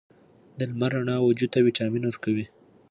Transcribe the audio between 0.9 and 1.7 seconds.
رڼا وجود ته